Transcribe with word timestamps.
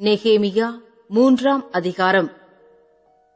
நெகேமியா 0.00 0.78
மூன்றாம் 1.08 1.66
அதிகாரம். 1.72 2.32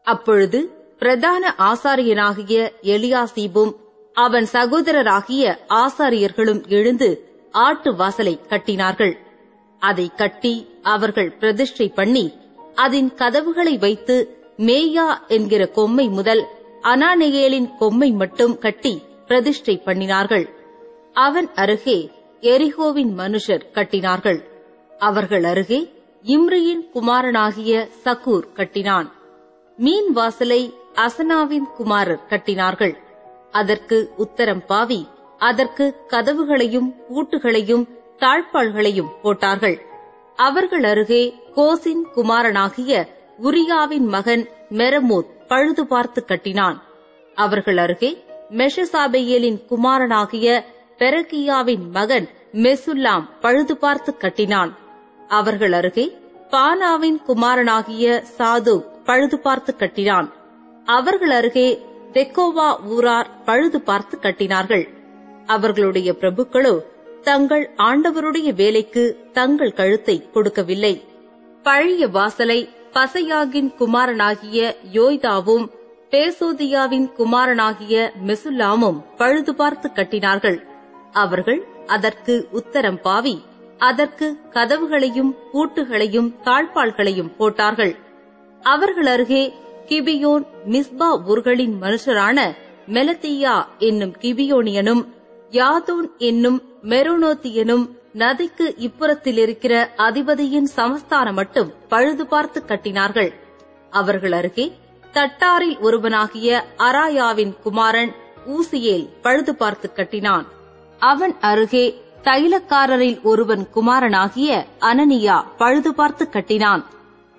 அப்பொழுது 0.03 0.71
பிரதான 0.99 1.55
ஆசாரியனாகிய 1.59 2.71
எலியாசீபும் 2.83 3.73
அவன் 4.13 4.47
சகோதரராகிய 4.53 5.57
ஆசாரியர்களும் 5.69 6.69
எழுந்து 6.69 7.31
ஆட்டு 7.51 7.97
வாசலை 7.97 8.41
கட்டினார்கள். 8.49 9.17
அதை 9.79 10.11
கட்டி 10.17 10.69
அவர்கள் 10.83 11.33
பிரதிஷ்டை 11.33 11.89
பண்ணி 11.89 12.39
அதன் 12.75 13.15
கதவுகளை 13.15 13.79
வைத்து 13.79 14.39
மேயா 14.57 15.27
என்கிற 15.27 15.71
கொம்மை 15.77 16.11
முதல் 16.11 16.47
அனானெயேலின் 16.83 17.71
கொம்மை 17.81 18.13
மட்டும் 18.13 18.59
கட்டி 18.59 19.03
பிரதிஷ்டை 19.27 19.83
பண்ணினார்கள். 19.85 20.49
அவன் 21.13 21.51
அருகே 21.55 22.11
எரிகோவின் 22.41 23.13
மனுஷர் 23.17 23.67
கட்டினார்கள். 23.73 24.41
அவர்கள் 24.99 25.45
அருகே 25.45 26.01
இம்ரியின் 26.25 26.91
குமாரனாகிய 26.93 27.89
சக்கூர் 28.05 28.53
கட்டினான். 28.53 29.13
மீன் 29.77 30.13
வாசலை 30.13 30.75
அசனாவின் 30.95 31.73
குமாரர் 31.77 32.21
கட்டினார்கள். 32.29 32.95
அதற்கு 33.51 34.11
உத்தரம் 34.19 34.67
பாவி 34.67 35.07
அதற்கு 35.39 35.95
கதவுகளையும் 36.09 36.95
பூட்டுகளையும் 37.09 37.89
தாழ்பாள்களையும் 38.19 39.11
போட்டார்கள். 39.23 39.83
அவர்கள் 40.37 40.85
அருகே 40.85 41.35
கோசின் 41.55 42.05
குமாரனாகிய 42.15 43.09
உரியாவின் 43.43 44.07
மகன் 44.07 44.49
மெரமோத் 44.71 45.33
பழுது 45.49 45.87
பார்த்து 45.87 46.25
கட்டினான். 46.25 46.83
அவர்கள் 47.35 47.77
அருகே 47.77 48.25
மெஷசாபையலின் 48.51 49.59
குமாரனாகிய 49.69 50.65
பெரகியாவின் 50.99 51.91
மகன் 51.91 52.29
மெசுல்லாம் 52.53 53.29
பழுது 53.41 53.77
பார்த்து 53.77 54.17
கட்டினான். 54.17 54.81
அவர்கள் 55.39 55.75
அருகே 55.79 56.07
பானாவின் 56.53 57.19
குமாரனாகிய 57.27 58.07
சாது 58.39 58.75
பழுது 59.07 59.37
பார்த்து 59.39 59.73
கட்டினான். 59.77 60.29
அவர்கள் 60.97 61.33
அருகே 61.39 61.69
தெக்கோவா 62.15 62.69
ஊரார் 62.95 63.31
பழுது 63.45 63.79
பார்த்து 63.81 64.17
கட்டினார்கள். 64.25 64.85
அவர்களுடைய 65.47 66.09
பிரபுக்களோ 66.21 66.75
தங்கள் 67.29 67.65
ஆண்டவருடைய 67.89 68.49
வேலைக்கு 68.55 69.05
தங்கள் 69.33 69.77
கழுத்தை 69.81 70.17
கொடுக்கவில்லை. 70.35 70.95
பழைய 71.65 72.09
வாசலை 72.09 72.61
பசையாகின் 72.97 73.71
குமாரனாகிய 73.81 74.61
யோய்தாவும் 74.97 75.67
பேசோதியாவின் 76.13 77.07
குமாரனாகிய 77.19 77.97
மெசுல்லாமும் 78.29 78.99
பழுது 79.21 79.53
பார்த்து 79.55 79.89
கட்டினார்கள். 79.99 80.59
அவர்கள் 81.23 81.61
அதற்கு 81.87 82.35
உத்தரம் 82.59 83.01
பாவி 83.07 83.35
அதற்கு 83.87 84.27
கதவுகளையும் 84.55 85.33
பூட்டுகளையும் 85.53 86.29
தாழ்பால்களையும் 86.45 87.33
போட்டார்கள். 87.39 87.95
அவர்கள் 88.63 89.09
அருகே 89.15 89.43
கிபியோன் 89.89 90.45
மிஸ்பா 90.73 91.09
ஊர்களின் 91.31 91.75
மனுஷரான 91.83 92.39
மெலத்தியா 92.95 93.55
என்னும் 93.89 94.15
கிபியோனியனும் 94.23 95.03
யாதோன் 95.51 96.09
என்னும் 96.29 96.59
மெரோனோத்தியனும் 96.93 97.85
நதிக்கு 98.23 98.67
இப்புறத்தில் 98.87 99.41
இருக்கிற 99.45 99.75
அதிபதியின் 100.07 100.69
சமஸ்தானம் 100.77 101.39
மட்டும் 101.41 101.73
பழுது 101.89 102.25
பார்த்து 102.27 102.61
கட்டினார்கள். 102.71 103.31
அவர்கள் 103.93 104.33
அருகே 104.33 104.67
தட்டாரில் 105.15 105.77
ஒருவனாகிய 105.81 106.51
அராயாவின் 106.89 107.53
குமாரன் 107.65 108.13
ஊசியேல் 108.55 109.07
பழுது 109.25 109.53
பார்த்து 109.57 109.89
கட்டினான். 109.93 110.47
அவன் 111.01 111.35
அருகே 111.51 111.87
தைலக்காரரில் 112.27 113.23
ஒருவன் 113.23 113.69
குமாரனாகிய 113.75 114.51
அனனியா 114.81 115.37
பழுது 115.57 115.95
பார்த்து 115.95 116.29
கட்டினான். 116.29 116.83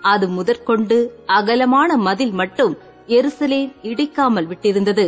அது 0.01 0.25
முதற்கொண்டு 0.27 0.97
அகலமான 1.25 1.97
மதில் 1.97 2.31
மட்டும் 2.31 2.77
எருசலேம் 3.07 3.71
இடிக்காமல் 3.81 4.47
விட்டிருந்தது. 4.47 5.05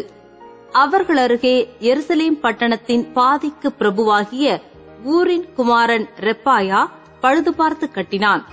அவர்கள் 0.72 1.18
அருகே 1.18 1.56
எருசலேம் 1.80 2.40
பட்டணத்தின் 2.42 3.12
பாதிக்கு 3.14 3.72
பிரபுவாகிய 3.80 4.62
ஊரின் 5.04 5.48
குமாரன் 5.56 6.08
ரெப்பாயா 6.20 6.82
பழுது 7.20 7.54
பார்த்து 7.54 7.92
கட்டினான். 7.92 8.44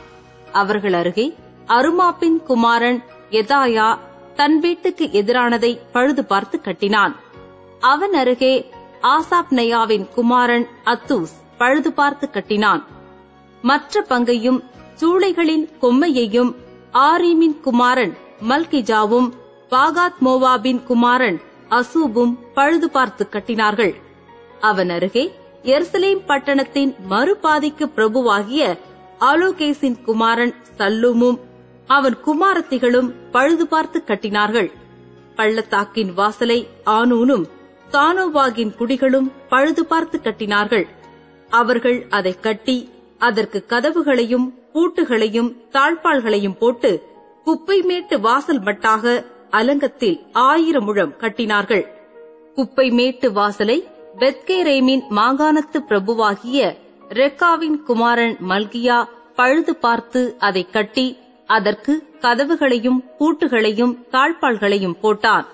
அவர்கள் 0.52 0.92
அருகே 0.92 1.26
அருமாப்பின் 1.66 2.38
குமாரன் 2.42 3.02
எதாயா 3.30 3.98
தன் 4.34 4.58
வீட்டுக்கு 4.58 5.04
எதிரானதை 5.20 5.78
பழுது 5.92 6.24
பார்த்து 6.24 6.60
கட்டினான். 6.60 7.14
அவன் 7.80 8.14
அருகே 8.14 8.54
ஆசாப் 9.02 9.50
நயாவின் 9.50 10.08
குமாரன் 10.08 10.68
அத்தூஸ் 10.84 11.34
பழுது 11.58 11.92
பார்த்து 11.92 12.30
கட்டினான். 12.30 12.84
மற்ற 13.62 14.02
பங்கையும் 14.02 14.62
சூளைகளின் 15.00 15.68
கொம்மையையும் 15.82 16.54
ஆரீமின் 16.92 17.60
குமாரன் 17.60 18.16
மல்கிஜாவும் 18.48 19.30
பாகாத் 19.70 20.18
மோவாபின் 20.24 20.82
குமாரன் 20.82 21.40
அசூபும் 21.70 22.36
பழுது 22.54 22.90
பார்த்து 22.90 23.28
கட்டினார்கள். 23.30 23.94
அவன் 24.60 24.90
அருகே 24.90 25.32
எருசலேம் 25.62 26.26
பட்டணத்தின் 26.26 26.94
மறுபாதிக்கு 27.10 27.86
பிரபுவாகிய 27.96 28.78
ஆலோகேசின் 29.20 30.04
குமாரன் 30.04 30.54
சல்லூமும் 30.78 31.38
அவன் 31.86 32.16
குமாரத்திகளும் 32.26 33.12
பழுது 33.30 33.66
பார்த்து 33.66 34.02
கட்டினார்கள். 34.06 34.72
பள்ளத்தாக்கின் 35.36 36.14
வாசலை 36.14 36.68
ஆனூனும் 36.86 37.44
தானோவாகின் 37.94 38.72
குடிகளும் 38.78 39.28
பழுது 39.48 39.82
பார்த்து 39.84 40.18
கட்டினார்கள். 40.18 40.86
அவர்கள் 41.50 41.98
அதை 42.10 42.34
கட்டி 42.40 42.76
அதற்கு 43.18 43.58
கதவுகளையும் 43.68 44.46
பூட்டுகளையும் 44.74 45.50
தாழ்பாள்களையும் 45.72 46.58
போட்டு 46.58 46.90
குப்பைமேட்டு 47.46 48.16
வாசல் 48.20 48.60
மட்டாக 48.60 49.24
அலங்கத்தில் 49.50 50.18
ஆயிரம் 50.32 50.84
முழம் 50.84 51.16
கட்டினார்கள். 51.20 51.84
குப்பைமேட்டு 52.56 53.28
வாசலை 53.32 53.78
பெத்கேரேமின் 54.18 55.04
மாகாணத்து 55.18 55.78
பிரபுவாகிய 55.88 56.60
ரெக்காவின் 57.20 57.78
குமாரன் 57.82 58.36
மல்கியா 58.48 58.98
பழுது 59.36 59.74
பார்த்து 59.76 60.22
அதை 60.38 60.62
கட்டி 60.70 61.06
அதற்கு 61.46 61.92
கதவுகளையும் 62.20 63.00
பூட்டுகளையும் 63.18 63.94
தாழ்பாள்களையும் 64.12 64.98
போட்டான். 65.02 65.46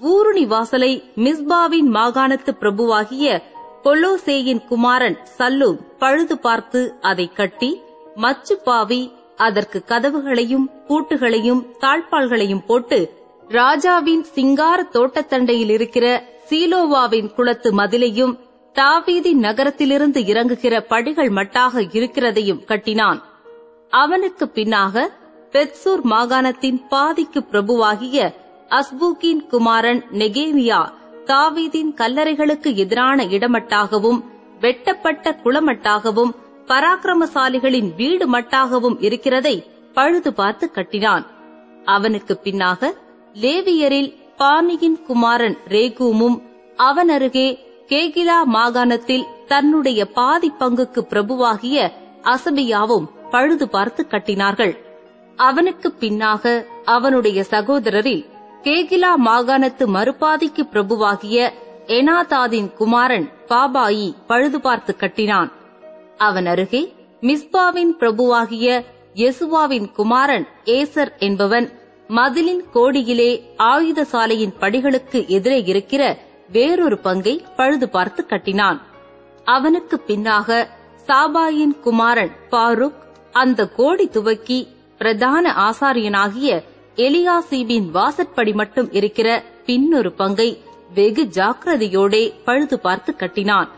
ஊருணி 0.00 0.46
வாசலை 0.46 1.12
மிஸ்பாவின் 1.16 1.88
மாகாணத்து 1.94 2.52
பிரபுவாகிய 2.60 3.42
கொல்லோசேயின் 3.84 4.64
குமாரன் 4.68 5.18
சல்லூம் 5.38 5.78
பழுது 5.98 6.38
பார்த்து 6.38 6.94
அதை 7.00 7.32
கட்டி 7.32 7.80
மச்சு 8.14 8.56
பாவி 8.56 9.12
அதற்கு 9.36 9.82
கதவுகளையும் 9.86 10.66
பூட்டுகளையும் 10.88 11.62
தாழ்பால்களையும் 11.80 12.64
போட்டு 12.66 13.14
ராஜாவின் 13.48 14.24
சிங்கார 14.24 14.88
தோட்டத்தண்டையில் 14.92 15.68
இருக்கிற 15.68 16.24
சீலோவாவின் 16.50 17.34
குளத்து 17.34 17.74
மதிலையும் 17.74 18.38
தாவீதின் 18.74 19.40
நகரத்திலிருந்து 19.40 20.20
இறங்குகிற 20.20 20.80
படிகள் 20.80 21.30
மட்டாக 21.30 21.80
இருக்கிறதையும் 21.80 22.64
கட்டினான். 22.64 23.22
அவனுக்கு 23.90 24.50
பின்னாக 24.54 25.06
பெத்சூர் 25.52 26.04
மாகாணத்தின் 26.04 26.86
பாதிக்கு 26.88 27.40
பிரபுவாகிய 27.52 28.39
அஸ்பூக்கின் 28.70 29.40
குமாரன் 29.52 30.00
நெகேமியா 30.12 30.80
தாவீதின் 31.26 31.90
கல்லறைகளுக்கு 32.00 32.70
எதிரான 32.74 33.24
இடமட்டாகவும் 33.36 34.20
வெட்டப்பட்ட 34.60 35.32
குளமட்டாகவும் 35.44 36.32
பராக்கிரமசாலிகளின் 36.66 37.90
வீடு 37.96 38.26
மட்டாகவும் 38.34 38.96
இருக்கிறதை 39.00 39.54
பழுது 39.92 40.30
பார்த்து 40.32 40.66
கட்டினான். 40.70 41.24
அவனுக்கு 41.84 42.34
பின்னாக 42.44 42.92
லேவியரில் 43.42 44.10
பானியின் 44.36 44.98
குமாரன் 45.06 45.56
ரேகூமும் 45.68 46.38
அவன் 46.88 47.08
அருகே 47.08 47.48
கேகிலா 47.88 48.38
மாகாணத்தில் 48.56 49.28
தன்னுடைய 49.46 50.00
பாதி 50.18 50.50
பங்குக்கு 50.58 51.00
பிரபுவாகிய 51.12 51.78
அசபியாவும் 52.24 53.08
பழுது 53.30 53.66
பார்த்து 53.68 54.02
கட்டினார்கள். 54.10 54.74
அவனுக்கு 55.36 55.88
பின்னாக 56.00 56.44
அவனுடைய 56.96 57.40
சகோதரரில் 57.50 58.22
கேகிலா 58.64 59.12
மாகாணத்து 59.24 59.84
மறுபாதிக்கு 59.86 60.62
பிரபுவாகிய 60.72 61.50
எனாதாதின் 61.86 62.72
குமாரன் 62.72 63.28
பாபாயி 63.48 64.14
பழுது 64.26 64.60
பார்த்து 64.60 64.96
கட்டினான். 64.96 65.50
அவன் 66.18 66.46
அருகே 66.46 66.94
மிஸ்பாவின் 67.20 67.92
பிரபுவாகிய 68.00 68.84
யெசுவாவின் 69.14 69.92
குமாரன் 69.92 70.46
ஏசர் 70.64 71.18
என்பவன் 71.18 71.72
மதிலின் 72.08 72.64
கோடியிலே 72.72 73.30
ஆயுத 73.56 74.04
சாலையின் 74.04 74.54
படிகளுக்கு 74.60 75.26
எதிரே 75.26 75.62
இருக்கிற 75.62 76.18
வேறொரு 76.48 76.98
பங்கை 76.98 77.44
பழுது 77.56 77.88
பார்த்து 77.88 78.26
கட்டினான். 78.26 78.80
அவனுக்கு 79.44 80.02
பின்னாக 80.06 80.66
சாபாயின் 81.06 81.80
குமாரன் 81.80 82.30
பாருக் 82.50 83.00
அந்த 83.32 83.68
கோடி 83.68 84.08
துவக்கி 84.08 84.68
பிரதான 84.98 85.54
ஆசாரியனாகிய 85.68 86.62
எலியாசீபின் 86.96 87.90
வாசற்படி 87.90 88.52
மட்டும் 88.52 88.92
இருக்கிற 88.92 89.44
பின்னொரு 89.66 90.08
பங்கை 90.08 90.62
வெகு 90.94 91.28
ஜாக்கிரதையோடே 91.34 92.32
பழுது 92.44 92.80
பார்த்து 92.80 93.16
கட்டினான். 93.16 93.68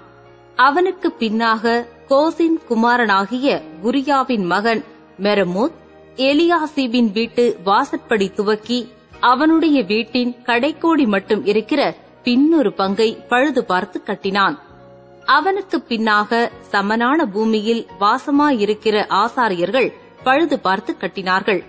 அவனுக்கு 0.56 1.14
பின்னாக 1.18 1.86
கோசின் 2.08 2.56
குமாரனாகிய 2.68 3.62
குரியாவின் 3.82 4.44
மகன் 4.44 4.84
மெரமோத் 5.22 5.72
எலியாசீபின் 6.16 7.12
வீட்டு 7.12 7.56
வாசற்படி 7.64 8.28
துவக்கி 8.28 8.92
அவனுடைய 9.20 9.82
வீட்டின் 9.82 10.36
கடைக்கோடி 10.44 11.06
மட்டும் 11.06 11.44
இருக்கிற 11.44 11.94
பின்னொரு 12.24 12.70
பங்கை 12.70 13.18
பழுது 13.28 13.64
பார்த்து 13.64 14.02
கட்டினான். 14.02 14.58
அவனுக்கு 15.24 15.84
பின்னாக 15.88 16.50
சமனான 16.60 17.26
பூமியில் 17.26 17.86
வாசமாயிருக்கிற 18.00 19.06
ஆசாரியர்கள் 19.08 19.92
பழுது 20.22 20.60
பார்த்து 20.60 20.96
கட்டினார்கள். 21.00 21.64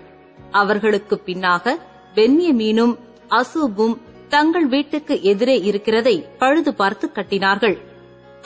அவர்களுக்கு 0.60 1.16
பின்னாக 1.26 1.74
பென்யமீனும் 2.16 2.94
அசூபும் 3.38 3.96
தங்கள் 4.34 4.66
வீட்டுக்கு 4.66 5.14
எதிரே 5.30 5.56
இருக்கிறதை 5.70 6.14
பழுது 6.40 6.72
பார்த்து 6.74 7.06
கட்டினார்கள். 7.16 7.76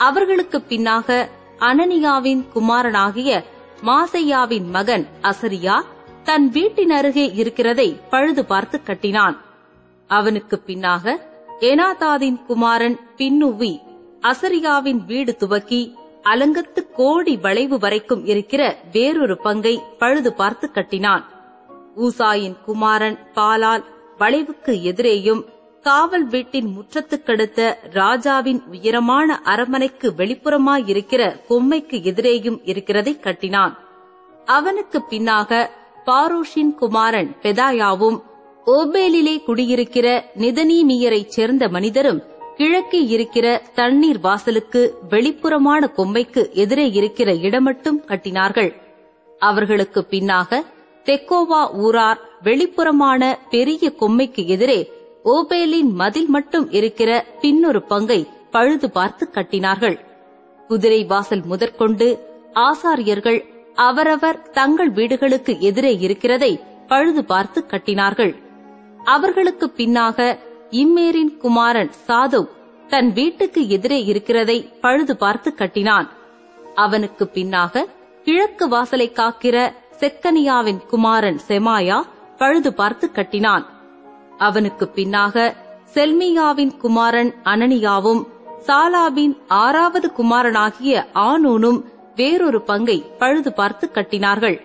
அவர்களுக்கு 0.07 0.57
பின்னாக 0.69 1.17
அனனியாவின் 1.69 2.41
குமாரனாகிய 2.53 3.31
மாசையாவின் 3.87 4.67
மகன் 4.75 5.05
அசரியா 5.31 5.77
தன் 6.23 6.47
வீட்டின் 6.55 6.93
அருகே 6.97 7.25
இருக்கிறதை 7.41 7.89
பழுது 8.09 8.43
பார்த்து 8.45 8.77
கட்டினான். 8.87 9.37
அவனுக்கு 10.09 10.55
பின்னாக 10.67 11.15
எனாதாதின் 11.69 12.37
குமாரன் 12.47 12.97
பின்னுவி 13.17 13.73
அசரியாவின் 14.31 15.01
வீடு 15.05 15.33
துவக்கி 15.41 15.81
அலங்கத்து 16.23 16.81
கோடி 16.97 17.33
வளைவு 17.45 17.77
வரைக்கும் 17.83 18.23
இருக்கிற 18.25 18.61
வேறொரு 18.93 19.35
பங்கை 19.45 19.75
பழுது 20.01 20.31
பார்த்து 20.33 20.67
கட்டினான். 20.71 21.23
ஊசாயின் 21.97 22.55
குமாரன் 22.65 23.19
பாலால் 23.35 23.83
வளைவுக்கு 24.17 24.71
எதிரேயும் 24.73 25.45
காவல் 25.81 26.25
வீட்டின் 26.25 26.77
முற்றத்துக்கடுத்த 26.77 27.73
ராஜாவின் 27.91 28.63
உயரமான 28.71 29.41
அரமனைக்கு 29.43 30.13
வெளிப்புறமாயிருக்கிற 30.17 31.41
கொம்மைக்கு 31.49 31.97
எதிரேயும் 32.01 32.59
இருக்கிறதை 32.63 33.19
கட்டினான். 33.19 33.77
அவனுக்கு 34.45 35.01
பின்னாக 35.09 35.69
பாரோஷின் 36.05 36.75
குமாரன் 36.75 37.35
பெதாயாவும் 37.41 38.21
ஓபேலிலே 38.65 39.43
குடியிருக்கிற 39.43 40.31
நிதனீமியரைச் 40.37 41.27
சேர்ந்த 41.27 41.67
மனிதரும் 41.67 42.23
கிழக்கே 42.57 43.05
இருக்கிற 43.05 43.61
தண்ணீர் 43.73 44.19
வாசலுக்கு 44.19 44.97
வெளிப்புறமான 45.09 45.91
கொம்மைக்கு 45.97 46.51
எதிரே 46.51 46.89
இருக்கிற 46.89 47.33
இடமட்டும் 47.33 48.03
கட்டினார்கள். 48.07 48.75
அவர்களுக்கு 49.39 50.05
பின்னாக 50.09 50.63
தெக்கோவா 51.09 51.61
ஊரார் 51.83 52.19
வெளிப்புறமான 52.43 53.21
பெரிய 53.53 53.85
கொம்மைக்கு 53.99 54.41
எதிரே 54.55 54.79
ஓபேலின் 55.25 55.91
மதில் 56.01 56.27
மட்டும் 56.27 56.67
இருக்கிற 56.71 57.11
பின்னொரு 57.41 57.79
பங்கை 57.87 58.17
பழுது 58.51 58.87
பார்த்து 58.91 59.23
கட்டினார்கள். 59.33 59.97
குதிரை 60.67 60.99
வாசல் 61.05 61.43
முதற்கொண்டு 61.45 62.07
ஆசாரியர்கள் 62.67 63.39
அவரவர் 63.87 64.39
தங்கள் 64.51 64.91
வீடுகளுக்கு 64.91 65.53
எதிரே 65.59 65.93
இருக்கிறதை 65.97 66.51
பழுது 66.87 67.23
பார்த்து 67.25 67.59
கட்டினார்கள். 67.71 68.33
அவர்களுக்கு 69.05 69.67
பின்னாக 69.77 70.29
இம்மேரின் 70.81 71.33
குமாரன் 71.37 71.91
சாதோ 72.07 72.41
தன் 72.87 73.11
வீட்டுக்கு 73.13 73.61
எதிரே 73.69 73.99
இருக்கிறதை 74.03 74.57
பழுது 74.81 75.15
பார்த்து 75.17 75.51
கட்டினான். 75.53 76.07
அவனுக்கு 76.75 77.25
பின்னாக 77.33 77.85
கிழக்கு 78.23 78.67
வாசலை 78.67 79.07
காக்கிற 79.19 79.57
செக்கனியாவின் 79.99 80.81
குமாரன் 80.87 81.39
செமாயா 81.47 81.97
பழுது 82.37 82.73
பார்த்து 82.73 83.11
கட்டினான். 83.11 83.65
அவனுக்கு 84.37 84.85
பின்னாக 84.95 85.53
செல்மியாவின் 85.93 86.73
குமாரன் 86.77 87.31
அனனியாவும் 87.43 88.21
சாலாபின் 88.67 89.35
ஆறாவது 89.47 90.11
குமாரனாகிய 90.17 91.05
ஆனூனும் 91.13 91.79
வேறொரு 92.15 92.61
பங்கை 92.61 92.97
பழுது 93.17 93.53
பார்த்து 93.53 93.91
கட்டினார்கள். 93.93 94.57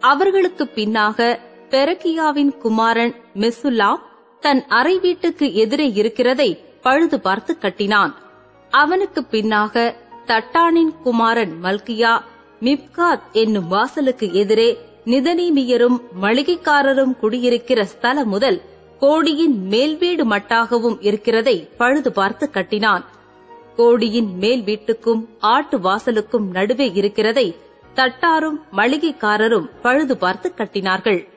அவர்களுக்கு 0.00 0.64
பின்னாக 0.74 1.38
பெரக்கியாவின் 1.70 2.52
குமாரன் 2.58 3.14
மெசுல்லா 3.34 3.90
தன் 4.40 4.62
அறை 4.68 4.98
வீட்டுக்கு 4.98 5.54
எதிரே 5.54 5.92
இருக்கிறதை 5.92 6.50
பழுது 6.82 7.20
பார்த்து 7.20 7.58
கட்டினான். 7.58 8.14
அவனுக்கு 8.70 9.20
பின்னாக 9.30 9.94
தட்டானின் 10.26 10.92
குமாரன் 11.02 11.54
மல்கியா 11.62 12.22
மிப்காத் 12.64 13.20
என்னும் 13.32 13.68
வாசலுக்கு 13.68 14.32
எதிரே 14.32 14.78
நிதனீமியரும் 15.06 15.96
மளிகைக்காரரும் 16.22 17.16
குடியிருக்கிற 17.20 17.84
ஸ்தலம் 17.84 18.28
முதல் 18.28 18.62
கோடியின் 19.00 19.66
மேல் 19.66 19.98
வீடு 19.98 20.24
மட்டாகவும் 20.24 20.96
இருக்கிறதை 21.00 21.68
பழுது 21.76 22.12
பார்த்து 22.12 22.50
கட்டினான். 22.50 23.04
கோடியின் 23.76 24.36
மேல் 24.36 24.62
வீட்டுக்கும் 24.62 25.26
ஆட்டு 25.38 25.78
வாசலுக்கும் 25.78 26.50
நடுவே 26.50 26.92
இருக்கிறதை 26.92 27.56
தட்டாரும் 27.94 28.60
மளிகைக்காரரும் 28.76 29.70
பழுது 29.82 30.16
பார்த்து 30.16 30.52
கட்டினார்கள். 30.56 31.31